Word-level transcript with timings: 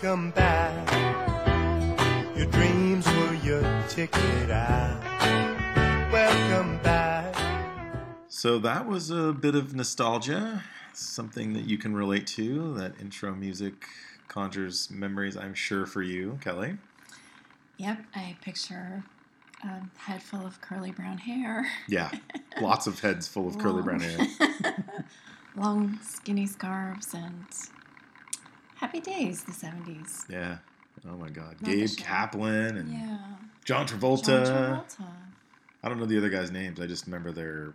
Welcome 0.00 0.30
back. 0.30 0.86
Your 2.36 2.46
dreams 2.46 3.04
were 3.04 3.34
your 3.34 3.82
ticket 3.88 4.48
out. 4.48 5.02
Welcome 6.12 6.78
back. 6.84 7.34
So 8.28 8.60
that 8.60 8.86
was 8.86 9.10
a 9.10 9.32
bit 9.32 9.56
of 9.56 9.74
nostalgia, 9.74 10.62
something 10.92 11.52
that 11.54 11.64
you 11.64 11.78
can 11.78 11.96
relate 11.96 12.28
to. 12.28 12.74
That 12.74 13.00
intro 13.00 13.34
music 13.34 13.86
conjures 14.28 14.88
memories, 14.88 15.36
I'm 15.36 15.54
sure, 15.54 15.84
for 15.84 16.02
you, 16.02 16.38
Kelly. 16.42 16.76
Yep, 17.78 17.98
I 18.14 18.36
picture 18.40 19.02
a 19.64 19.80
head 19.98 20.22
full 20.22 20.46
of 20.46 20.60
curly 20.60 20.92
brown 20.92 21.18
hair, 21.18 21.66
Yeah, 21.88 22.12
lots 22.60 22.86
of 22.86 23.00
heads 23.00 23.26
full 23.26 23.48
of 23.48 23.58
curly 23.58 23.82
brown 23.82 23.98
hair. 23.98 24.28
long 25.56 25.98
skinny 26.04 26.46
scarves, 26.46 27.14
and 27.14 27.46
happy 28.78 29.00
days. 29.00 29.44
The 29.44 29.52
seventies. 29.52 30.24
Yeah. 30.28 30.58
Oh 31.06 31.16
my 31.16 31.28
God. 31.28 31.56
Not 31.60 31.70
Gabe. 31.70 31.88
Kaplan 31.96 32.76
and 32.76 32.92
Yeah. 32.92 33.18
John 33.64 33.86
John 33.86 34.00
Travolta. 34.00 34.46
Travolta. 34.46 35.06
I 35.82 35.88
don't 35.88 35.98
know 36.00 36.06
the 36.06 36.18
other 36.18 36.28
guys' 36.30 36.50
names. 36.50 36.80
I 36.80 36.86
just 36.86 37.06
remember 37.06 37.32
their 37.32 37.74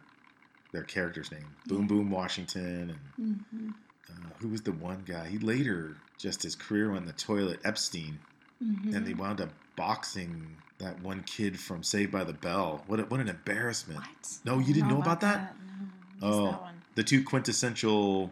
their 0.72 0.84
character's 0.84 1.32
name. 1.32 1.46
Boom 1.68 1.82
Yeah. 1.82 1.88
Boom 1.88 2.12
Washington 2.12 2.90
and 3.18 3.36
hmm 3.50 3.70
uh, 4.10 4.34
who 4.40 4.50
was 4.50 4.62
the 4.62 4.74
one 4.74 5.04
guy? 5.06 5.28
He 5.28 5.38
later 5.40 5.96
just 6.18 6.44
his 6.44 6.56
career 6.56 6.90
went 6.90 7.02
in 7.02 7.08
the 7.08 7.14
toilet. 7.14 7.60
Epstein, 7.64 8.20
hmm 8.62 8.94
and 8.94 9.06
they 9.08 9.14
wound 9.14 9.40
up 9.42 9.50
boxing 9.76 10.58
that 10.80 11.00
one 11.02 11.24
kid 11.24 11.58
from 11.60 11.82
Saved 11.84 12.12
by 12.12 12.24
the 12.26 12.34
Bell. 12.34 12.84
What 12.88 13.00
a, 13.00 13.04
what 13.04 13.20
an 13.22 13.30
embarrassment! 13.30 14.00
What? 14.00 14.38
No, 14.44 14.60
you 14.60 14.74
didn't 14.74 14.90
don't 14.90 14.98
know 14.98 15.02
about 15.02 15.22
that? 15.22 15.56
No. 16.22 16.28
Oh. 16.28 16.46
that? 16.48 16.74
The 16.96 17.04
two 17.04 17.24
quintessential 17.24 18.32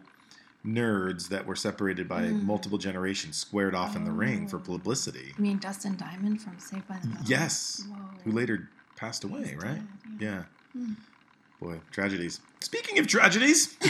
nerds 0.64 1.28
that 1.28 1.46
were 1.46 1.56
separated 1.56 2.08
by 2.08 2.22
Mm. 2.22 2.44
multiple 2.44 2.78
generations 2.78 3.36
squared 3.36 3.74
off 3.74 3.96
in 3.96 4.04
the 4.04 4.12
ring 4.12 4.46
for 4.48 4.56
Oh. 4.58 4.60
publicity. 4.60 5.34
You 5.36 5.42
mean 5.42 5.58
Dustin 5.58 5.96
Diamond 5.96 6.40
from 6.40 6.58
Saved 6.58 6.86
by 6.86 6.98
the 6.98 7.08
Bell? 7.08 7.22
Yes, 7.26 7.82
Whoa. 7.88 7.96
who 8.24 8.30
later 8.32 8.68
passed 8.96 9.24
away, 9.24 9.48
He's 9.48 9.56
right? 9.56 9.74
dead, 9.74 9.86
yeah. 10.20 10.28
Yeah. 10.28 10.42
Hmm. 10.72 10.92
Boy, 11.60 11.80
tragedies. 11.90 12.40
Speaking 12.60 12.98
of 12.98 13.06
tragedies. 13.06 13.76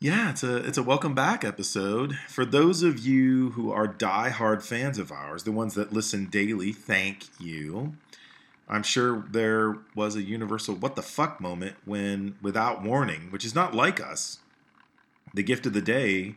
yeah, 0.00 0.30
it's 0.30 0.42
a 0.42 0.56
it's 0.56 0.78
a 0.78 0.82
welcome 0.82 1.14
back 1.14 1.44
episode. 1.44 2.18
For 2.28 2.44
those 2.44 2.82
of 2.82 2.98
you 2.98 3.50
who 3.50 3.70
are 3.72 3.86
die-hard 3.86 4.62
fans 4.62 4.98
of 4.98 5.10
ours, 5.10 5.44
the 5.44 5.52
ones 5.52 5.74
that 5.74 5.92
listen 5.92 6.26
daily, 6.26 6.72
thank 6.72 7.24
you. 7.40 7.94
I'm 8.68 8.82
sure 8.82 9.24
there 9.30 9.78
was 9.94 10.16
a 10.16 10.22
universal 10.22 10.74
what 10.74 10.96
the 10.96 11.02
fuck 11.02 11.40
moment 11.40 11.76
when 11.84 12.36
without 12.42 12.82
warning, 12.82 13.30
which 13.30 13.44
is 13.44 13.54
not 13.54 13.74
like 13.74 14.00
us, 14.00 14.38
the 15.34 15.42
gift 15.42 15.66
of 15.66 15.72
the 15.72 15.82
day 15.82 16.34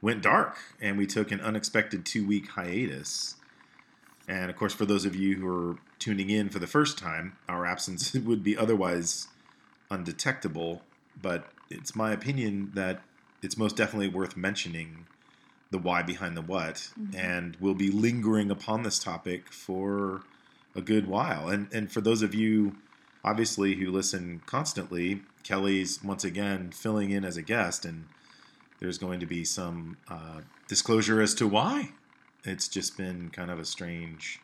went 0.00 0.22
dark 0.22 0.56
and 0.80 0.96
we 0.96 1.06
took 1.06 1.30
an 1.30 1.40
unexpected 1.40 2.04
2-week 2.04 2.48
hiatus. 2.50 3.34
And 4.28 4.50
of 4.50 4.56
course, 4.56 4.74
for 4.74 4.86
those 4.86 5.04
of 5.04 5.14
you 5.14 5.36
who 5.36 5.46
are 5.48 5.76
tuning 5.98 6.30
in 6.30 6.48
for 6.48 6.58
the 6.58 6.66
first 6.66 6.98
time, 6.98 7.36
our 7.48 7.66
absence 7.66 8.12
would 8.14 8.42
be 8.42 8.56
otherwise 8.56 9.28
undetectable. 9.90 10.82
But 11.20 11.48
it's 11.70 11.94
my 11.94 12.12
opinion 12.12 12.72
that 12.74 13.02
it's 13.42 13.56
most 13.56 13.76
definitely 13.76 14.08
worth 14.08 14.36
mentioning 14.36 15.06
the 15.70 15.78
why 15.78 16.02
behind 16.02 16.36
the 16.36 16.42
what. 16.42 16.90
Mhm. 16.98 17.14
And 17.14 17.56
we'll 17.60 17.74
be 17.74 17.90
lingering 17.90 18.50
upon 18.50 18.82
this 18.82 18.98
topic 18.98 19.52
for 19.52 20.22
a 20.76 20.82
good 20.82 21.06
while. 21.06 21.48
And, 21.48 21.72
and 21.72 21.90
for 21.90 22.00
those 22.00 22.22
of 22.22 22.34
you, 22.34 22.76
obviously, 23.24 23.74
who 23.74 23.90
listen 23.90 24.42
constantly, 24.46 25.22
Kelly's 25.42 26.02
once 26.02 26.24
again 26.24 26.70
filling 26.72 27.10
in 27.10 27.24
as 27.24 27.36
a 27.36 27.42
guest. 27.42 27.84
And 27.84 28.06
there's 28.80 28.98
going 28.98 29.20
to 29.20 29.26
be 29.26 29.44
some 29.44 29.96
uh, 30.08 30.40
disclosure 30.68 31.20
as 31.20 31.34
to 31.36 31.46
why 31.46 31.90
it's 32.44 32.68
just 32.68 32.96
been 32.96 33.30
kind 33.30 33.50
of 33.50 33.58
a 33.58 33.64
strange 33.64 34.40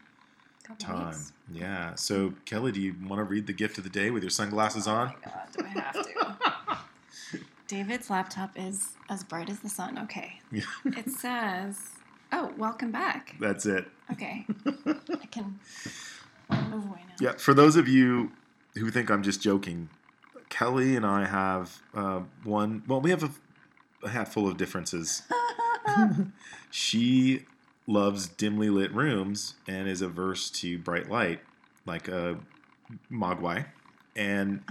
Couple 0.64 0.86
time. 0.86 1.06
weeks. 1.08 1.32
Yeah. 1.52 1.94
So, 1.96 2.34
Kelly, 2.44 2.72
do 2.72 2.80
you 2.80 2.94
want 3.06 3.18
to 3.20 3.24
read 3.24 3.46
the 3.46 3.52
gift 3.52 3.78
of 3.78 3.84
the 3.84 3.90
day 3.90 4.10
with 4.10 4.22
your 4.22 4.30
sunglasses 4.30 4.86
Oh 4.88 4.92
on? 4.92 5.14
god, 5.24 5.48
do 5.56 5.64
I 5.64 5.68
have 5.68 5.92
to? 5.92 7.38
David's 7.68 8.10
laptop 8.10 8.50
is 8.56 8.90
as 9.08 9.24
bright 9.24 9.48
as 9.48 9.60
the 9.60 9.68
sun. 9.68 9.98
Okay. 9.98 10.38
Yeah. 10.52 10.62
It 10.84 11.08
says, 11.10 11.78
"Oh, 12.30 12.52
welcome 12.58 12.90
back." 12.92 13.34
That's 13.40 13.64
it. 13.66 13.86
Okay, 14.12 14.44
I 14.66 15.26
can 15.30 15.58
move 15.58 15.58
away 15.58 15.58
now. 15.86 15.90
Yeah. 17.22 17.34
For 17.38 17.54
those 17.54 17.76
of 17.76 17.86
you 17.86 18.32
who 18.74 18.90
think 18.90 19.08
I'm 19.08 19.22
just 19.22 19.40
joking, 19.40 19.88
Kelly 20.48 20.96
and 20.96 21.06
I 21.06 21.24
have 21.24 21.80
uh, 21.94 22.22
one. 22.42 22.82
Well, 22.88 23.00
we 23.00 23.10
have 23.10 23.22
a, 23.22 23.30
a 24.02 24.08
hat 24.08 24.26
full 24.32 24.48
of 24.48 24.56
differences. 24.56 25.22
she 26.70 27.44
loves 27.86 28.26
dimly 28.26 28.70
lit 28.70 28.92
rooms 28.92 29.54
and 29.68 29.88
is 29.88 30.02
averse 30.02 30.50
to 30.50 30.78
bright 30.78 31.08
light, 31.08 31.40
like 31.86 32.08
a 32.08 32.38
mogwai. 33.08 33.66
And 34.16 34.64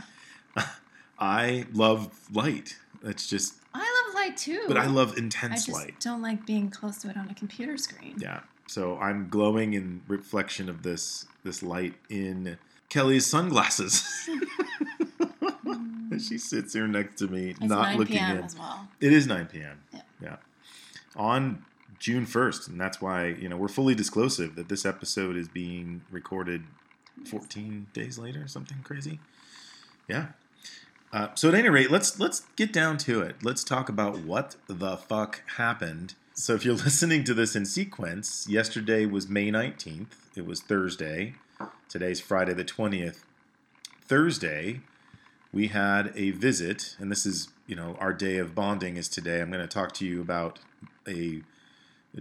I 1.20 1.68
love 1.72 2.12
light. 2.34 2.78
It's 3.02 3.28
just, 3.30 3.56
I 3.74 3.80
love 3.80 4.14
light 4.14 4.36
too. 4.36 4.66
but 4.68 4.76
I 4.76 4.88
love 4.88 5.18
intense 5.18 5.54
I 5.54 5.56
just 5.56 5.72
light. 5.72 6.00
don't 6.02 6.22
like 6.22 6.46
being 6.46 6.70
close 6.70 6.98
to 6.98 7.10
it 7.10 7.16
on 7.16 7.30
a 7.30 7.34
computer 7.34 7.78
screen. 7.78 8.16
Yeah. 8.18 8.42
So 8.72 8.98
I'm 9.00 9.28
glowing 9.28 9.74
in 9.74 10.02
reflection 10.08 10.70
of 10.70 10.82
this 10.82 11.26
this 11.44 11.62
light 11.62 11.96
in 12.10 12.58
Kelly's 12.90 13.26
sunglasses. 13.26 14.04
She 16.20 16.38
sits 16.38 16.74
here 16.74 16.88
next 16.88 17.16
to 17.16 17.28
me, 17.28 17.52
It's 17.52 17.62
not 17.62 17.84
9 17.84 17.98
looking 17.98 18.18
p.m. 18.18 18.38
in. 18.38 18.48
well. 18.60 18.88
It 19.00 19.12
is 19.14 19.26
9 19.26 19.48
p.m. 19.48 19.82
Yeah. 19.92 20.02
Yeah. 20.22 20.36
On 21.16 21.66
June 22.00 22.26
1st, 22.28 22.68
and 22.68 22.80
that's 22.80 23.02
why 23.02 23.28
you 23.28 23.50
know 23.50 23.56
we're 23.58 23.70
fully 23.70 23.96
disclosive 23.96 24.56
that 24.56 24.68
this 24.70 24.86
episode 24.86 25.36
is 25.36 25.48
being 25.48 26.02
recorded 26.12 26.64
14 27.26 27.88
days 27.94 28.20
later, 28.20 28.48
something 28.48 28.78
crazy. 28.84 29.20
Yeah. 30.08 30.28
Uh, 31.14 31.30
so 31.34 31.48
at 31.48 31.56
any 31.56 31.70
rate, 31.70 31.90
let's 31.90 32.20
let's 32.20 32.42
get 32.56 32.72
down 32.72 32.98
to 32.98 33.22
it. 33.22 33.38
Let's 33.42 33.64
talk 33.64 33.90
about 33.90 34.20
what 34.20 34.58
the 34.68 34.98
fuck 34.98 35.42
happened. 35.56 36.14
So 36.42 36.56
if 36.56 36.66
you're 36.66 36.74
listening 36.90 37.24
to 37.26 37.36
this 37.36 37.56
in 37.56 37.68
sequence, 37.68 38.48
yesterday 38.50 39.06
was 39.06 39.30
May 39.30 39.52
19th. 39.52 40.08
It 40.36 40.44
was 40.44 40.60
Thursday. 40.60 41.36
Today's 41.88 42.20
Friday 42.20 42.56
the 42.56 42.66
20th. 42.66 43.20
Thursday, 44.02 44.82
we 45.54 45.68
had 45.68 46.12
a 46.16 46.32
visit, 46.32 46.96
and 46.98 47.12
this 47.12 47.28
is, 47.28 47.50
you 47.68 47.76
know, 47.76 47.96
our 48.00 48.12
day 48.12 48.38
of 48.40 48.56
bonding 48.56 48.98
is 48.98 49.08
today. 49.08 49.40
I'm 49.40 49.52
going 49.52 49.62
to 49.62 49.68
talk 49.68 49.92
to 49.94 50.06
you 50.06 50.20
about 50.20 50.58
a 51.08 51.44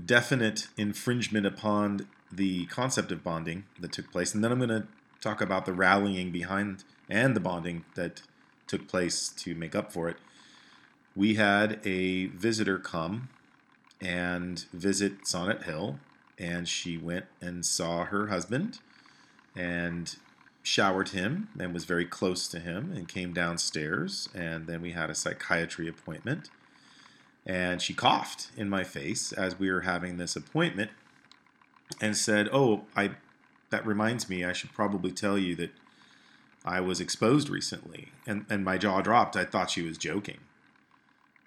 definite 0.05 0.69
infringement 0.77 1.47
upon 1.47 2.07
the 2.31 2.67
concept 2.67 3.11
of 3.13 3.25
bonding 3.25 3.65
that 3.81 3.91
took 3.91 4.13
place, 4.13 4.35
and 4.35 4.45
then 4.45 4.53
I'm 4.53 4.59
going 4.59 4.69
to 4.69 4.87
talk 5.23 5.41
about 5.41 5.65
the 5.65 5.73
rallying 5.73 6.31
behind 6.31 6.85
and 7.09 7.35
the 7.35 7.41
bonding 7.41 7.87
that 7.95 8.21
took 8.67 8.87
place 8.87 9.31
to 9.31 9.55
make 9.55 9.75
up 9.75 9.91
for 9.91 10.11
it. 10.11 10.19
We 11.17 11.37
had 11.37 11.81
a 11.87 12.27
visitor 12.27 12.79
come 12.79 13.31
and 14.01 14.65
visit 14.73 15.27
Sonnet 15.27 15.65
Hill, 15.65 15.99
and 16.39 16.67
she 16.67 16.97
went 16.97 17.27
and 17.41 17.65
saw 17.65 18.05
her 18.05 18.29
husband 18.29 18.79
and 19.55 20.17
showered 20.63 21.11
him 21.11 21.49
and 21.59 21.75
was 21.75 21.85
very 21.85 22.05
close 22.05 22.47
to 22.49 22.59
him 22.59 22.93
and 22.93 23.09
came 23.09 23.33
downstairs 23.33 24.29
and 24.35 24.67
then 24.67 24.83
we 24.83 24.93
had 24.93 25.11
a 25.11 25.15
psychiatry 25.15 25.89
appointment. 25.89 26.51
And 27.47 27.81
she 27.81 27.95
coughed 27.95 28.51
in 28.57 28.69
my 28.69 28.85
face 28.85 29.33
as 29.33 29.59
we 29.59 29.71
were 29.71 29.81
having 29.81 30.19
this 30.19 30.37
appointment 30.37 30.91
and 32.01 32.17
said 32.17 32.49
oh 32.53 32.85
i 32.95 33.11
that 33.71 33.85
reminds 33.85 34.29
me 34.29 34.45
i 34.45 34.53
should 34.53 34.73
probably 34.73 35.11
tell 35.11 35.37
you 35.37 35.57
that 35.57 35.73
i 36.65 36.81
was 36.81 37.01
exposed 37.01 37.49
recently. 37.49 38.13
And 38.27 38.45
and 38.49 38.65
my 38.65 38.79
jaw 38.79 39.01
dropped. 39.01 39.37
I 39.37 39.45
thought 39.45 39.71
she 39.71 39.83
was 39.83 39.99
joking 39.99 40.39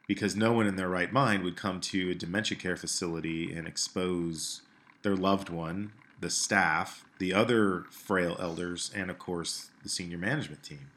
because 0.07 0.35
no 0.35 0.51
one 0.53 0.67
in 0.67 0.75
their 0.75 0.89
right 0.89 1.11
mind 1.11 1.44
would 1.44 1.55
come 1.55 1.79
to 1.79 2.11
a 2.11 2.15
dementia 2.15 2.57
care 2.57 2.75
facility 2.75 3.53
and 3.53 3.67
expose 3.67 4.61
their 5.03 5.15
loved 5.15 5.50
one 5.50 5.91
the 6.19 6.29
staff, 6.29 7.03
the 7.19 7.33
other 7.33 7.83
frail 7.91 8.38
elders, 8.39 8.89
and 8.95 9.11
of 9.11 9.19
course 9.19 9.69
the 9.83 9.89
senior 9.89 10.17
management 10.17 10.63
team. 10.63 10.88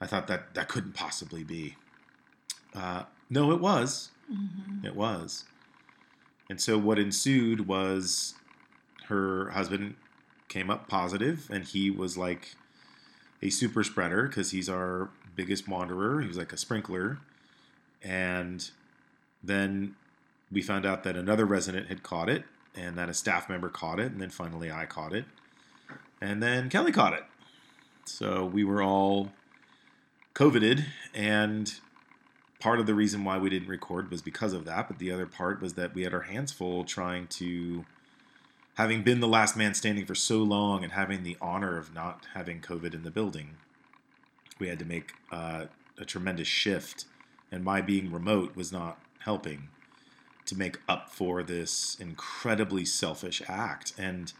I 0.00 0.06
thought 0.06 0.26
that 0.28 0.54
that 0.54 0.68
couldn't 0.68 0.94
possibly 0.94 1.44
be. 1.44 1.76
Uh, 2.74 3.04
no, 3.28 3.52
it 3.52 3.60
was. 3.60 4.10
hmm 4.28 4.84
It 4.86 4.96
was. 4.96 5.44
And 6.48 6.60
so 6.60 6.78
what 6.78 6.98
ensued 6.98 7.66
was 7.66 8.34
her 9.08 9.50
husband 9.50 9.96
came 10.48 10.70
up 10.70 10.88
positive, 10.88 11.48
and 11.50 11.64
he 11.64 11.90
was 11.90 12.16
like 12.16 12.54
a 13.42 13.50
super 13.50 13.84
spreader 13.84 14.28
because 14.28 14.50
he's 14.50 14.68
our 14.68 15.10
biggest 15.34 15.68
wanderer. 15.68 16.20
He 16.20 16.28
was 16.28 16.36
like 16.38 16.52
a 16.52 16.56
sprinkler. 16.56 17.18
And 18.02 18.70
then 19.42 19.96
we 20.50 20.62
found 20.62 20.86
out 20.86 21.04
that 21.04 21.16
another 21.16 21.44
resident 21.44 21.88
had 21.88 22.02
caught 22.02 22.28
it, 22.28 22.44
and 22.74 22.96
that 22.98 23.08
a 23.08 23.14
staff 23.14 23.48
member 23.48 23.68
caught 23.68 23.98
it, 23.98 24.12
and 24.12 24.20
then 24.20 24.30
finally 24.30 24.70
I 24.70 24.86
caught 24.86 25.12
it. 25.12 25.24
And 26.20 26.42
then 26.42 26.68
Kelly 26.68 26.92
caught 26.92 27.14
it. 27.14 27.24
So 28.04 28.44
we 28.44 28.64
were 28.64 28.82
all 28.82 29.32
COVIDed, 30.34 30.84
and 31.14 31.72
part 32.60 32.80
of 32.80 32.86
the 32.86 32.94
reason 32.94 33.24
why 33.24 33.38
we 33.38 33.50
didn't 33.50 33.68
record 33.68 34.10
was 34.10 34.22
because 34.22 34.52
of 34.52 34.64
that, 34.64 34.88
but 34.88 34.98
the 34.98 35.10
other 35.10 35.26
part 35.26 35.60
was 35.60 35.74
that 35.74 35.94
we 35.94 36.02
had 36.02 36.14
our 36.14 36.22
hands 36.22 36.52
full 36.52 36.84
trying 36.84 37.26
to, 37.26 37.84
having 38.74 39.02
been 39.02 39.20
the 39.20 39.28
last 39.28 39.56
man 39.56 39.74
standing 39.74 40.06
for 40.06 40.14
so 40.14 40.38
long 40.38 40.84
and 40.84 40.92
having 40.92 41.22
the 41.22 41.36
honor 41.40 41.76
of 41.78 41.94
not 41.94 42.26
having 42.34 42.60
COVID 42.60 42.94
in 42.94 43.02
the 43.02 43.10
building, 43.10 43.56
we 44.58 44.68
had 44.68 44.78
to 44.78 44.84
make 44.84 45.12
uh, 45.30 45.66
a 45.98 46.04
tremendous 46.04 46.48
shift, 46.48 47.06
and 47.50 47.64
my 47.64 47.80
being 47.80 48.12
remote 48.12 48.56
was 48.56 48.72
not 48.72 48.98
helping 49.20 49.68
to 50.46 50.56
make 50.56 50.78
up 50.88 51.10
for 51.10 51.42
this 51.42 51.96
incredibly 52.00 52.84
selfish 52.84 53.42
act. 53.48 53.92
And 53.98 54.32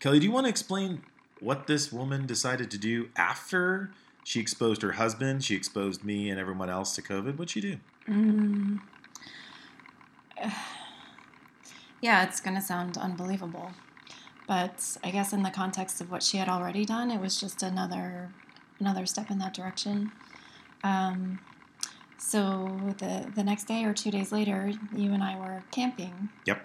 Kelly, 0.00 0.20
do 0.20 0.26
you 0.26 0.32
want 0.32 0.46
to 0.46 0.50
explain 0.50 1.02
what 1.40 1.66
this 1.66 1.92
woman 1.92 2.26
decided 2.26 2.70
to 2.70 2.78
do 2.78 3.08
after 3.16 3.90
she 4.24 4.40
exposed 4.40 4.82
her 4.82 4.92
husband, 4.92 5.42
she 5.44 5.56
exposed 5.56 6.04
me 6.04 6.30
and 6.30 6.38
everyone 6.38 6.70
else 6.70 6.94
to 6.94 7.02
COVID? 7.02 7.36
What'd 7.36 7.50
she 7.50 7.60
do? 7.60 7.76
Mm. 8.08 8.80
Yeah, 12.00 12.24
it's 12.24 12.40
going 12.40 12.56
to 12.56 12.60
sound 12.60 12.98
unbelievable. 12.98 13.70
But 14.48 14.96
I 15.04 15.12
guess 15.12 15.32
in 15.32 15.44
the 15.44 15.50
context 15.50 16.00
of 16.00 16.10
what 16.10 16.24
she 16.24 16.36
had 16.36 16.48
already 16.48 16.84
done, 16.84 17.12
it 17.12 17.20
was 17.20 17.38
just 17.38 17.62
another 17.62 18.30
another 18.80 19.06
step 19.06 19.30
in 19.30 19.38
that 19.38 19.54
direction. 19.54 20.10
Um, 20.82 21.38
so 22.22 22.94
the 22.98 23.26
the 23.34 23.42
next 23.42 23.64
day 23.64 23.84
or 23.84 23.92
two 23.92 24.10
days 24.12 24.30
later, 24.30 24.72
you 24.94 25.12
and 25.12 25.22
I 25.24 25.36
were 25.36 25.64
camping. 25.72 26.28
Yep. 26.46 26.62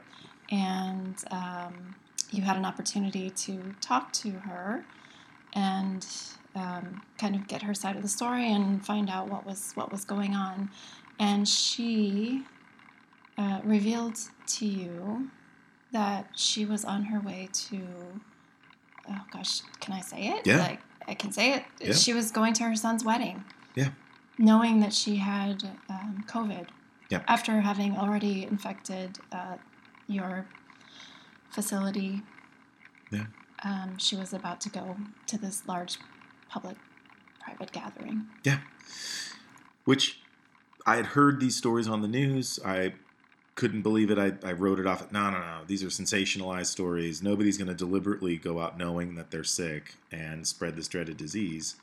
And 0.51 1.15
um, 1.31 1.95
you 2.31 2.43
had 2.43 2.57
an 2.57 2.63
opportunity 2.63 3.31
to 3.31 3.75
talk 3.81 4.13
to 4.13 4.29
her 4.31 4.85
and 5.53 6.05
um, 6.55 7.01
kind 7.17 7.35
of 7.35 7.47
get 7.47 7.63
her 7.63 7.73
side 7.73 7.95
of 7.95 8.03
the 8.03 8.07
story 8.07 8.49
and 8.51 8.85
find 8.85 9.09
out 9.09 9.29
what 9.29 9.45
was 9.45 9.71
what 9.73 9.91
was 9.91 10.05
going 10.05 10.35
on. 10.35 10.69
And 11.19 11.47
she 11.47 12.43
uh, 13.37 13.61
revealed 13.63 14.17
to 14.57 14.65
you 14.65 15.31
that 15.91 16.29
she 16.35 16.65
was 16.65 16.85
on 16.85 17.05
her 17.05 17.19
way 17.19 17.49
to. 17.51 17.81
Oh 19.09 19.21
gosh, 19.31 19.61
can 19.79 19.95
I 19.95 20.01
say 20.01 20.27
it? 20.27 20.45
Yeah. 20.45 20.59
Like 20.59 20.81
I 21.07 21.15
can 21.15 21.31
say 21.31 21.53
it. 21.53 21.63
Yeah. 21.81 21.93
She 21.93 22.13
was 22.13 22.29
going 22.29 22.53
to 22.53 22.63
her 22.65 22.75
son's 22.75 23.03
wedding. 23.03 23.43
Yeah. 23.73 23.89
Knowing 24.37 24.79
that 24.79 24.93
she 24.93 25.17
had 25.17 25.63
um, 25.89 26.23
COVID. 26.27 26.67
Yeah. 27.09 27.21
After 27.27 27.61
having 27.61 27.97
already 27.97 28.43
infected 28.43 29.17
uh, 29.31 29.55
your 30.07 30.45
facility. 31.49 32.21
Yeah. 33.11 33.25
Um, 33.63 33.97
she 33.97 34.15
was 34.15 34.33
about 34.33 34.61
to 34.61 34.69
go 34.69 34.97
to 35.27 35.37
this 35.37 35.67
large 35.67 35.97
public 36.49 36.75
private 37.39 37.71
gathering. 37.71 38.27
Yeah. 38.43 38.59
Which 39.85 40.19
I 40.85 40.97
had 40.97 41.07
heard 41.07 41.39
these 41.39 41.55
stories 41.55 41.87
on 41.87 42.01
the 42.01 42.07
news. 42.07 42.59
I 42.65 42.93
couldn't 43.55 43.81
believe 43.81 44.11
it. 44.11 44.19
I, 44.19 44.33
I 44.47 44.51
wrote 44.51 44.79
it 44.79 44.85
off. 44.85 45.11
No, 45.11 45.31
no, 45.31 45.39
no. 45.39 45.59
These 45.65 45.83
are 45.83 45.87
sensationalized 45.87 46.67
stories. 46.67 47.23
Nobody's 47.23 47.57
going 47.57 47.69
to 47.69 47.73
deliberately 47.73 48.37
go 48.37 48.59
out 48.59 48.77
knowing 48.77 49.15
that 49.15 49.31
they're 49.31 49.43
sick 49.43 49.95
and 50.11 50.45
spread 50.45 50.75
this 50.75 50.87
dreaded 50.87 51.17
disease. 51.17 51.75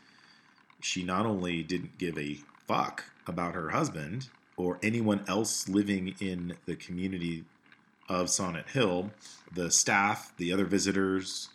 She 0.85 1.03
not 1.03 1.25
only 1.25 1.63
didn't 1.63 1.97
give 1.97 2.19
a 2.19 2.37
fuck 2.67 3.05
about 3.27 3.55
her 3.55 3.71
husband 3.71 4.29
or 4.59 4.79
anyone 4.83 5.25
else 5.27 5.67
living 5.67 6.15
in 6.21 6.59
the 6.67 6.77
community 6.77 7.47
of 8.07 8.29
Sonnet 8.29 8.69
Hill, 8.69 9.11
the 9.51 9.71
staff, 9.71 10.35
the 10.37 10.53
other 10.53 10.67
visitors, 10.67 11.49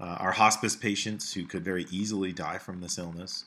uh, 0.00 0.16
our 0.18 0.32
hospice 0.32 0.76
patients 0.76 1.34
who 1.34 1.44
could 1.44 1.62
very 1.62 1.84
easily 1.90 2.32
die 2.32 2.56
from 2.56 2.80
this 2.80 2.96
illness. 2.96 3.44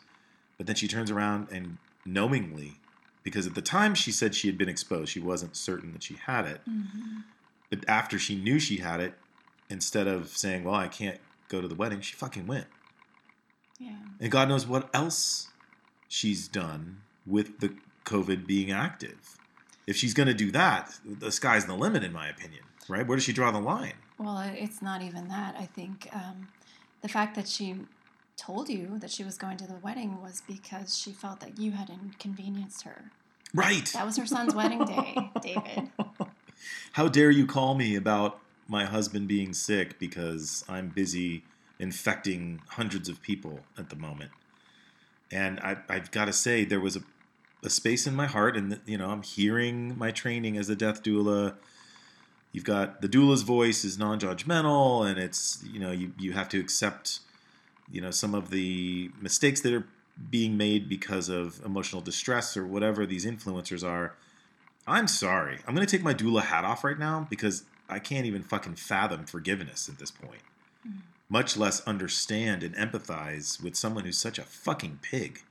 But 0.55 0.67
then 0.67 0.75
she 0.75 0.87
turns 0.87 1.09
around 1.09 1.47
and 1.51 1.79
knowingly, 2.05 2.73
because 3.23 3.47
at 3.47 3.55
the 3.55 3.61
time 3.63 3.95
she 3.95 4.11
said 4.11 4.35
she 4.35 4.47
had 4.47 4.57
been 4.57 4.69
exposed, 4.69 5.11
she 5.11 5.19
wasn't 5.19 5.55
certain 5.55 5.93
that 5.93 6.03
she 6.03 6.17
had 6.27 6.45
it. 6.45 6.61
Mm-hmm. 6.69 7.21
But 7.71 7.79
after 7.87 8.19
she 8.19 8.35
knew 8.35 8.59
she 8.59 8.77
had 8.77 8.99
it, 8.99 9.15
instead 9.67 10.05
of 10.05 10.29
saying, 10.37 10.63
Well, 10.63 10.75
I 10.75 10.87
can't 10.87 11.19
go 11.49 11.59
to 11.59 11.67
the 11.67 11.73
wedding, 11.73 12.01
she 12.01 12.13
fucking 12.13 12.45
went. 12.45 12.67
Yeah. 13.79 13.95
And 14.19 14.31
God 14.31 14.49
knows 14.49 14.65
what 14.65 14.89
else 14.93 15.49
she's 16.07 16.47
done 16.47 17.01
with 17.25 17.59
the 17.59 17.75
COVID 18.05 18.47
being 18.47 18.71
active. 18.71 19.37
If 19.85 19.95
she's 19.95 20.13
going 20.13 20.27
to 20.27 20.33
do 20.33 20.51
that, 20.51 20.99
the 21.05 21.31
sky's 21.31 21.65
the 21.65 21.75
limit, 21.75 22.03
in 22.03 22.11
my 22.11 22.27
opinion, 22.27 22.63
right? 22.89 23.07
Where 23.07 23.15
does 23.15 23.23
she 23.23 23.33
draw 23.33 23.51
the 23.51 23.59
line? 23.59 23.93
Well, 24.17 24.39
it's 24.55 24.81
not 24.81 25.01
even 25.01 25.27
that. 25.29 25.55
I 25.57 25.65
think 25.65 26.09
um, 26.13 26.47
the 27.01 27.07
fact 27.07 27.35
that 27.35 27.47
she 27.47 27.75
told 28.35 28.69
you 28.69 28.97
that 28.99 29.11
she 29.11 29.23
was 29.23 29.37
going 29.37 29.57
to 29.57 29.67
the 29.67 29.75
wedding 29.75 30.21
was 30.21 30.41
because 30.47 30.97
she 30.97 31.11
felt 31.11 31.39
that 31.39 31.57
you 31.57 31.71
had 31.71 31.89
inconvenienced 31.89 32.83
her. 32.83 33.11
Right. 33.53 33.89
That 33.93 34.05
was 34.05 34.17
her 34.17 34.25
son's 34.25 34.53
wedding 34.53 34.85
day, 34.85 35.15
David. 35.41 35.89
How 36.93 37.07
dare 37.07 37.31
you 37.31 37.45
call 37.45 37.75
me 37.75 37.95
about 37.95 38.39
my 38.67 38.85
husband 38.85 39.27
being 39.27 39.53
sick 39.53 39.97
because 39.99 40.65
I'm 40.67 40.89
busy 40.89 41.43
infecting 41.79 42.61
hundreds 42.69 43.09
of 43.09 43.21
people 43.21 43.59
at 43.77 43.89
the 43.89 43.95
moment? 43.95 44.31
And 45.31 45.59
I, 45.59 45.77
I've 45.89 46.11
got 46.11 46.25
to 46.25 46.33
say, 46.33 46.63
there 46.65 46.79
was 46.79 46.95
a, 46.95 47.01
a 47.63 47.69
space 47.69 48.07
in 48.07 48.15
my 48.15 48.27
heart, 48.27 48.55
and 48.55 48.79
you 48.85 48.97
know, 48.97 49.09
I'm 49.09 49.23
hearing 49.23 49.97
my 49.97 50.11
training 50.11 50.57
as 50.57 50.69
a 50.69 50.75
death 50.75 51.03
doula. 51.03 51.55
You've 52.53 52.63
got 52.63 53.01
the 53.01 53.09
doula's 53.09 53.41
voice 53.41 53.83
is 53.83 53.97
non-judgmental, 53.97 55.05
and 55.09 55.19
it's 55.19 55.63
you 55.71 55.79
know 55.79 55.91
you 55.91 56.13
you 56.17 56.31
have 56.33 56.49
to 56.49 56.59
accept 56.59 57.19
you 57.91 57.99
know 58.01 58.11
some 58.11 58.33
of 58.33 58.51
the 58.51 59.11
mistakes 59.21 59.61
that 59.61 59.73
are 59.73 59.85
being 60.29 60.57
made 60.57 60.89
because 60.89 61.29
of 61.29 61.63
emotional 61.63 62.01
distress 62.01 62.57
or 62.57 62.65
whatever 62.65 63.05
these 63.05 63.25
influencers 63.25 63.87
are. 63.87 64.15
I'm 64.87 65.07
sorry. 65.07 65.59
I'm 65.67 65.75
going 65.75 65.85
to 65.85 65.91
take 65.91 66.03
my 66.03 66.13
doula 66.13 66.43
hat 66.43 66.63
off 66.63 66.83
right 66.83 66.97
now 66.97 67.27
because 67.29 67.63
I 67.89 67.99
can't 67.99 68.25
even 68.25 68.41
fucking 68.41 68.75
fathom 68.75 69.25
forgiveness 69.25 69.89
at 69.89 69.99
this 69.99 70.11
point. 70.11 70.41
Mm. 70.87 71.01
Much 71.29 71.57
less 71.57 71.85
understand 71.85 72.63
and 72.63 72.75
empathize 72.75 73.61
with 73.61 73.75
someone 73.75 74.05
who's 74.05 74.17
such 74.17 74.39
a 74.39 74.43
fucking 74.43 74.99
pig. 75.01 75.41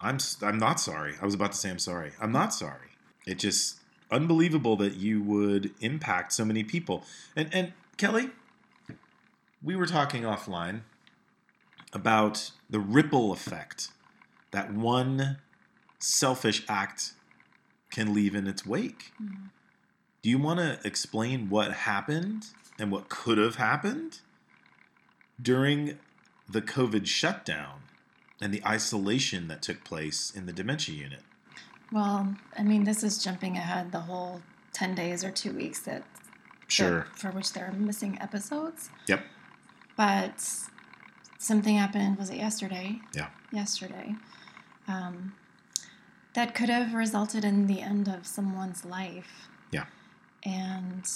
I'm 0.00 0.18
I'm 0.42 0.58
not 0.58 0.80
sorry. 0.80 1.14
I 1.20 1.24
was 1.24 1.34
about 1.34 1.52
to 1.52 1.58
say 1.58 1.70
I'm 1.70 1.78
sorry. 1.78 2.12
I'm 2.20 2.32
not 2.32 2.54
sorry. 2.54 2.88
It 3.26 3.38
just 3.38 3.78
unbelievable 4.10 4.76
that 4.76 4.94
you 4.94 5.22
would 5.22 5.72
impact 5.80 6.32
so 6.32 6.44
many 6.44 6.64
people. 6.64 7.04
And 7.36 7.48
and 7.52 7.72
Kelly, 7.96 8.30
we 9.62 9.76
were 9.76 9.86
talking 9.86 10.22
offline 10.22 10.82
about 11.92 12.50
the 12.68 12.80
ripple 12.80 13.32
effect 13.32 13.88
that 14.50 14.72
one 14.72 15.38
selfish 15.98 16.64
act 16.68 17.12
can 17.90 18.12
leave 18.12 18.34
in 18.34 18.46
its 18.46 18.66
wake. 18.66 19.12
Mhm. 19.22 19.50
Do 20.22 20.30
you 20.30 20.38
want 20.38 20.58
to 20.58 20.80
explain 20.84 21.48
what 21.50 21.72
happened 21.72 22.48
and 22.78 22.90
what 22.90 23.08
could 23.08 23.38
have 23.38 23.56
happened 23.56 24.20
during 25.40 25.98
the 26.48 26.62
COVID 26.62 27.06
shutdown 27.06 27.80
and 28.40 28.52
the 28.52 28.64
isolation 28.66 29.48
that 29.48 29.62
took 29.62 29.84
place 29.84 30.32
in 30.34 30.46
the 30.46 30.52
dementia 30.52 30.94
unit? 30.94 31.20
Well, 31.92 32.34
I 32.58 32.62
mean, 32.62 32.84
this 32.84 33.02
is 33.02 33.22
jumping 33.22 33.56
ahead 33.56 33.92
the 33.92 34.00
whole 34.00 34.42
10 34.72 34.94
days 34.94 35.24
or 35.24 35.30
two 35.30 35.52
weeks 35.52 35.80
that, 35.80 36.02
that 36.78 37.06
for 37.16 37.30
which 37.30 37.52
there 37.52 37.66
are 37.66 37.72
missing 37.72 38.18
episodes. 38.20 38.90
Yep. 39.06 39.22
But 39.96 40.44
something 41.38 41.76
happened, 41.76 42.18
was 42.18 42.30
it 42.30 42.36
yesterday? 42.36 43.00
Yeah. 43.14 43.28
Yesterday. 43.52 44.16
Um, 44.88 45.34
that 46.34 46.54
could 46.54 46.68
have 46.68 46.94
resulted 46.94 47.44
in 47.44 47.66
the 47.68 47.80
end 47.80 48.08
of 48.08 48.26
someone's 48.26 48.84
life. 48.84 49.48
Yeah. 49.70 49.86
And 50.44 51.08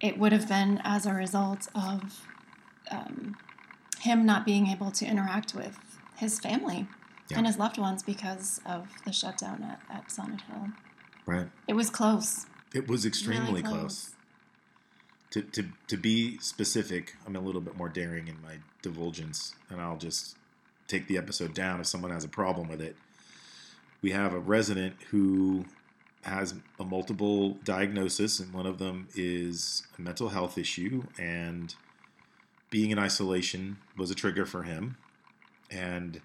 it 0.00 0.18
would 0.18 0.32
have 0.32 0.48
been 0.48 0.80
as 0.84 1.06
a 1.06 1.14
result 1.14 1.68
of 1.74 2.26
um, 2.90 3.36
him 4.00 4.26
not 4.26 4.44
being 4.44 4.66
able 4.66 4.90
to 4.92 5.06
interact 5.06 5.54
with 5.54 5.78
his 6.16 6.38
family 6.40 6.86
Yeah. 7.30 7.38
and 7.38 7.46
his 7.46 7.58
loved 7.58 7.78
ones 7.78 8.02
because 8.02 8.60
of 8.66 8.88
the 9.04 9.12
shutdown 9.12 9.62
at, 9.62 9.80
at 9.94 10.10
Sonnet 10.10 10.42
Hill. 10.42 10.68
Right. 11.26 11.48
It 11.68 11.74
was 11.74 11.90
close. 11.90 12.46
It 12.74 12.88
was 12.88 13.04
extremely 13.06 13.46
really 13.46 13.62
close. 13.62 14.10
To, 15.30 15.42
to, 15.42 15.64
to 15.86 15.96
be 15.96 16.38
specific, 16.38 17.14
I'm 17.26 17.36
a 17.36 17.40
little 17.40 17.60
bit 17.62 17.76
more 17.76 17.88
daring 17.88 18.28
in 18.28 18.40
my 18.42 18.56
divulgence, 18.82 19.54
and 19.70 19.80
I'll 19.80 19.96
just 19.96 20.36
take 20.88 21.06
the 21.06 21.16
episode 21.16 21.54
down 21.54 21.80
if 21.80 21.86
someone 21.86 22.10
has 22.10 22.24
a 22.24 22.28
problem 22.28 22.68
with 22.68 22.82
it. 22.82 22.96
We 24.02 24.10
have 24.10 24.34
a 24.34 24.38
resident 24.38 24.96
who 25.10 25.64
has 26.22 26.54
a 26.78 26.84
multiple 26.84 27.54
diagnosis, 27.64 28.40
and 28.40 28.52
one 28.52 28.66
of 28.66 28.78
them 28.78 29.08
is 29.14 29.86
a 29.98 30.02
mental 30.02 30.28
health 30.28 30.58
issue, 30.58 31.04
and 31.18 31.74
being 32.72 32.90
in 32.90 32.98
isolation 32.98 33.76
was 33.98 34.10
a 34.10 34.14
trigger 34.14 34.46
for 34.46 34.62
him. 34.62 34.96
And 35.70 36.20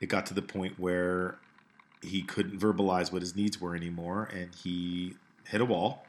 it 0.00 0.06
got 0.06 0.24
to 0.26 0.34
the 0.34 0.40
point 0.40 0.78
where 0.78 1.38
he 2.00 2.22
couldn't 2.22 2.58
verbalize 2.58 3.12
what 3.12 3.20
his 3.20 3.34
needs 3.34 3.60
were 3.60 3.74
anymore, 3.74 4.28
and 4.32 4.54
he 4.54 5.14
hit 5.48 5.60
a 5.60 5.64
wall, 5.64 6.06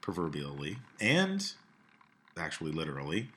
proverbially, 0.00 0.78
and 1.00 1.52
actually 2.36 2.72
literally. 2.72 3.28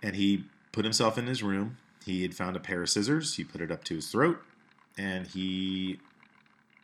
And 0.00 0.14
he 0.14 0.44
put 0.70 0.84
himself 0.84 1.18
in 1.18 1.26
his 1.26 1.42
room. 1.42 1.78
He 2.04 2.22
had 2.22 2.34
found 2.34 2.56
a 2.56 2.60
pair 2.60 2.82
of 2.82 2.88
scissors. 2.88 3.34
He 3.34 3.42
put 3.42 3.60
it 3.60 3.72
up 3.72 3.82
to 3.84 3.96
his 3.96 4.08
throat, 4.08 4.40
and 4.96 5.26
he 5.26 5.98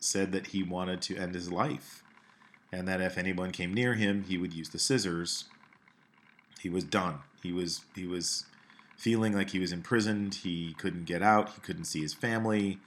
said 0.01 0.33
that 0.33 0.49
he 0.49 0.65
wanted 0.65 1.01
to 1.03 1.17
end 1.17 1.35
his 1.35 1.53
life 1.53 2.03
and 2.73 2.89
that 2.89 3.01
if 3.01 3.19
anyone 3.19 3.53
came 3.53 3.73
near 3.73 3.95
him, 3.95 4.25
he 4.27 4.39
would 4.39 4.55
use 4.55 4.71
the 4.71 4.79
scissors. 4.79 5.45
He 6.63 6.69
was 6.69 6.85
done. 6.85 7.19
He 7.43 7.53
was 7.53 7.83
he 7.95 8.07
was 8.07 8.45
feeling 8.97 9.33
like 9.33 9.51
he 9.51 9.59
was 9.59 9.73
imprisoned. 9.73 10.37
He 10.37 10.75
couldn't 10.79 11.07
get 11.07 11.23
out. 11.23 11.51
He 11.51 11.61
couldn't 11.61 11.87
see 11.87 12.01
his 12.01 12.15
family. 12.15 12.79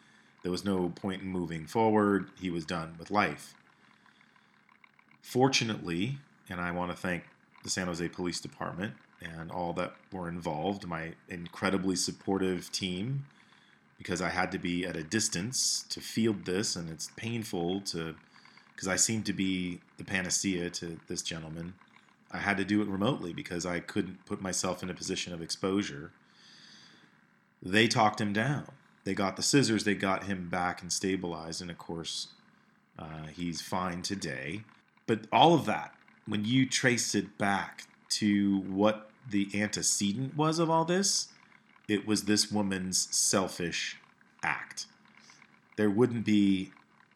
There 0.44 0.52
was 0.52 0.64
no 0.64 0.90
point 0.90 1.22
in 1.22 1.28
moving 1.28 1.66
forward. 1.66 2.30
He 2.40 2.50
was 2.50 2.66
done 2.66 2.96
with 2.98 3.12
life. 3.12 3.54
Fortunately, 5.22 6.20
and 6.50 6.62
I 6.62 6.72
want 6.72 6.92
to 6.92 6.98
thank 6.98 7.24
the 7.64 7.70
San 7.70 7.88
Jose 7.88 8.08
Police 8.10 8.40
Department 8.40 8.94
and 9.22 9.52
all 9.52 9.74
that 9.74 9.96
were 10.12 10.30
involved, 10.30 10.88
my 10.88 11.14
incredibly 11.28 11.96
supportive 11.96 12.72
team, 12.72 13.26
because 13.98 14.22
I 14.22 14.30
had 14.30 14.52
to 14.52 14.60
be 14.60 14.86
at 14.86 14.96
a 14.96 15.04
distance 15.04 15.84
to 15.90 16.00
field 16.00 16.46
this, 16.46 16.76
and 16.76 16.90
it's 16.90 17.10
painful 17.16 17.82
to, 17.82 18.16
because 18.74 18.88
I 18.88 18.98
seem 18.98 19.24
to 19.24 19.34
be 19.34 19.82
the 19.98 20.04
panacea 20.04 20.70
to 20.72 21.00
this 21.08 21.22
gentleman. 21.22 21.74
I 22.36 22.40
had 22.40 22.58
to 22.58 22.66
do 22.66 22.82
it 22.82 22.90
remotely 22.90 23.32
because 23.32 23.66
I 23.66 23.80
couldn't 23.80 24.26
put 24.26 24.42
myself 24.42 24.84
in 24.84 24.90
a 24.90 24.94
position 24.94 25.34
of 25.34 25.42
exposure. 25.42 26.12
They 27.64 27.88
talked 27.88 28.20
him 28.20 28.34
down. 28.34 28.68
They 29.06 29.14
got 29.14 29.38
the 29.38 29.44
scissors, 29.44 29.86
they 29.86 29.96
got 29.96 30.26
him 30.26 30.50
back 30.50 30.82
and 30.82 30.92
stabilized, 30.92 31.62
and 31.62 31.72
of 31.72 31.78
course, 31.78 32.28
uh, 33.00 33.28
he's 33.34 33.62
fine 33.62 34.02
today. 34.02 34.64
But 35.08 35.28
all 35.32 35.54
of 35.54 35.66
that, 35.66 35.94
when 36.28 36.44
you 36.44 36.68
trace 36.68 37.16
it 37.16 37.38
back 37.38 37.84
to 38.10 38.60
what 38.62 39.10
the 39.30 39.50
antecedent 39.54 40.36
was 40.36 40.60
of 40.60 40.70
all 40.70 40.86
this, 40.86 41.30
it 41.88 42.06
was 42.06 42.24
this 42.24 42.52
woman's 42.52 43.08
selfish 43.16 43.98
act. 44.44 44.88
There 45.78 45.90
wouldn't 45.90 46.26
be 46.26 46.72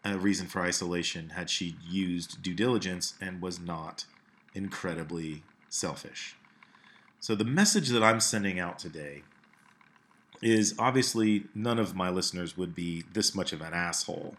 a 0.05 0.17
reason 0.17 0.47
for 0.47 0.61
isolation 0.61 1.29
had 1.29 1.49
she 1.49 1.75
used 1.85 2.41
due 2.41 2.53
diligence 2.53 3.15
and 3.19 3.41
was 3.41 3.59
not 3.59 4.05
incredibly 4.53 5.43
selfish. 5.69 6.35
So, 7.19 7.35
the 7.35 7.45
message 7.45 7.89
that 7.89 8.03
I'm 8.03 8.19
sending 8.19 8.59
out 8.59 8.79
today 8.79 9.23
is 10.41 10.73
obviously 10.79 11.45
none 11.53 11.79
of 11.79 11.95
my 11.95 12.09
listeners 12.09 12.57
would 12.57 12.73
be 12.73 13.03
this 13.13 13.35
much 13.35 13.51
of 13.51 13.61
an 13.61 13.73
asshole. 13.73 14.35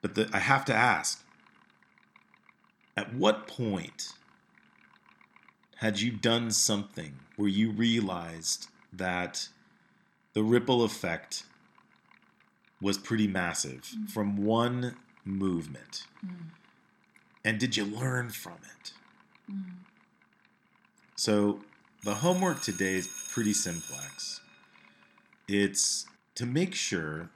But 0.00 0.14
the, 0.14 0.30
I 0.32 0.38
have 0.38 0.64
to 0.66 0.74
ask 0.74 1.22
at 2.96 3.14
what 3.14 3.46
point 3.46 4.12
had 5.76 6.00
you 6.00 6.10
done 6.10 6.50
something 6.50 7.16
where 7.36 7.48
you 7.48 7.70
realized 7.70 8.68
that 8.92 9.48
the 10.32 10.42
ripple 10.42 10.82
effect 10.82 11.44
was 12.80 12.96
pretty 12.96 13.26
massive 13.26 13.82
mm. 13.82 14.10
from 14.10 14.38
one 14.38 14.96
movement? 15.24 16.04
Mm. 16.24 16.50
And 17.46 17.60
did 17.60 17.76
you 17.76 17.84
learn 17.84 18.30
from 18.30 18.58
it? 18.64 18.92
Mm. 19.48 19.74
So, 21.14 21.60
the 22.02 22.14
homework 22.14 22.60
today 22.60 22.94
is 22.94 23.08
pretty 23.32 23.52
simplex. 23.52 24.40
It's 25.46 26.06
to 26.34 26.44
make 26.44 26.74
sure 26.74 27.30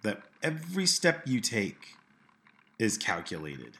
that 0.00 0.22
every 0.42 0.86
step 0.86 1.22
you 1.26 1.40
take 1.40 1.96
is 2.78 2.96
calculated 2.96 3.76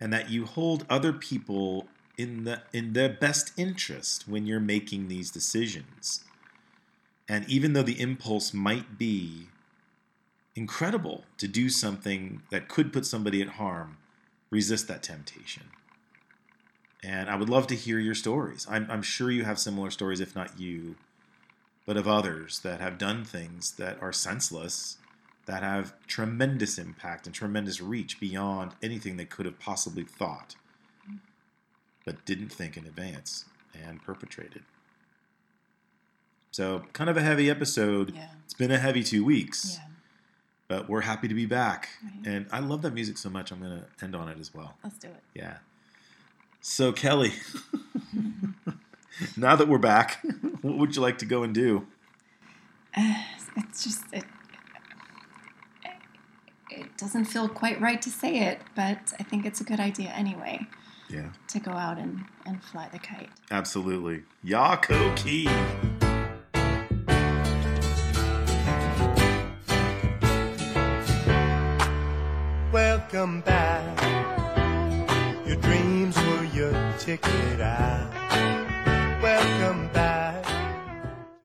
and 0.00 0.12
that 0.12 0.30
you 0.30 0.46
hold 0.46 0.86
other 0.88 1.12
people 1.12 1.88
in 2.16 2.44
the 2.44 2.62
in 2.72 2.92
their 2.92 3.08
best 3.08 3.52
interest 3.56 4.28
when 4.28 4.46
you're 4.46 4.60
making 4.60 5.08
these 5.08 5.32
decisions. 5.32 6.22
And 7.28 7.44
even 7.48 7.72
though 7.72 7.82
the 7.82 8.00
impulse 8.00 8.54
might 8.54 8.98
be 8.98 9.48
incredible 10.54 11.24
to 11.38 11.48
do 11.48 11.70
something 11.70 12.42
that 12.50 12.68
could 12.68 12.92
put 12.92 13.04
somebody 13.04 13.42
at 13.42 13.48
harm, 13.48 13.96
resist 14.56 14.88
that 14.88 15.02
temptation. 15.02 15.64
And 17.04 17.30
I 17.30 17.36
would 17.36 17.48
love 17.48 17.66
to 17.68 17.76
hear 17.76 17.98
your 18.00 18.14
stories. 18.14 18.66
I'm, 18.68 18.86
I'm 18.90 19.02
sure 19.02 19.30
you 19.30 19.44
have 19.44 19.58
similar 19.58 19.90
stories, 19.90 20.18
if 20.20 20.34
not 20.34 20.58
you, 20.58 20.96
but 21.86 21.96
of 21.96 22.08
others 22.08 22.58
that 22.60 22.80
have 22.80 22.98
done 22.98 23.24
things 23.24 23.72
that 23.72 24.02
are 24.02 24.12
senseless, 24.12 24.96
that 25.46 25.62
have 25.62 25.94
tremendous 26.06 26.78
impact 26.78 27.26
and 27.26 27.34
tremendous 27.34 27.80
reach 27.80 28.18
beyond 28.18 28.72
anything 28.82 29.16
they 29.16 29.24
could 29.24 29.46
have 29.46 29.60
possibly 29.60 30.02
thought 30.02 30.56
but 32.06 32.24
didn't 32.24 32.48
think 32.48 32.78
in 32.78 32.86
advance 32.86 33.44
and 33.74 34.02
perpetrated. 34.02 34.62
So, 36.52 36.84
kind 36.94 37.10
of 37.10 37.18
a 37.18 37.22
heavy 37.22 37.50
episode. 37.50 38.14
Yeah. 38.14 38.28
It's 38.44 38.54
been 38.54 38.70
a 38.70 38.78
heavy 38.78 39.02
two 39.02 39.22
weeks. 39.22 39.78
Yeah. 39.78 39.88
But 40.68 40.88
we're 40.88 41.02
happy 41.02 41.28
to 41.28 41.34
be 41.34 41.46
back. 41.46 41.88
Right. 42.02 42.26
And 42.26 42.46
I 42.50 42.58
love 42.60 42.82
that 42.82 42.92
music 42.92 43.18
so 43.18 43.30
much, 43.30 43.52
I'm 43.52 43.60
going 43.60 43.78
to 43.80 44.04
end 44.04 44.16
on 44.16 44.28
it 44.28 44.38
as 44.40 44.52
well. 44.52 44.74
Let's 44.82 44.98
do 44.98 45.06
it. 45.08 45.22
Yeah. 45.34 45.58
So, 46.60 46.92
Kelly, 46.92 47.32
now 49.36 49.54
that 49.54 49.68
we're 49.68 49.78
back, 49.78 50.24
what 50.62 50.76
would 50.78 50.96
you 50.96 51.02
like 51.02 51.18
to 51.18 51.24
go 51.26 51.42
and 51.44 51.54
do? 51.54 51.86
Uh, 52.96 53.22
it's 53.56 53.84
just, 53.84 54.02
it, 54.12 54.24
it 56.70 56.96
doesn't 56.98 57.26
feel 57.26 57.48
quite 57.48 57.80
right 57.80 58.02
to 58.02 58.10
say 58.10 58.40
it, 58.48 58.60
but 58.74 59.12
I 59.20 59.22
think 59.22 59.46
it's 59.46 59.60
a 59.60 59.64
good 59.64 59.78
idea 59.80 60.08
anyway 60.08 60.66
Yeah. 61.08 61.30
to 61.48 61.60
go 61.60 61.70
out 61.70 61.98
and, 61.98 62.24
and 62.44 62.62
fly 62.62 62.88
the 62.92 62.98
kite. 62.98 63.30
Absolutely. 63.52 64.24
Yako 64.44 65.16
Key. 65.16 65.48
Back. 73.16 73.98
Your 75.46 75.56
dreams 75.56 76.18
were 76.18 76.44
your 76.52 76.92
ticket 76.98 77.62
out. 77.62 78.15